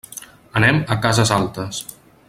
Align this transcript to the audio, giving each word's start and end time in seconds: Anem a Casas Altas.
Anem 0.61 0.79
a 0.95 0.97
Casas 1.05 1.35
Altas. 1.39 1.85